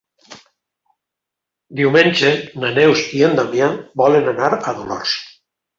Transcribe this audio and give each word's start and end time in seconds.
Diumenge 1.81 2.33
na 2.65 2.75
Neus 2.81 3.07
i 3.21 3.25
na 3.29 3.37
Damià 3.43 3.73
volen 4.05 4.35
anar 4.37 4.55
a 4.59 4.77
Dolors. 4.83 5.17